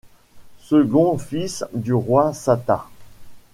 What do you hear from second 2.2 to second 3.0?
Satha.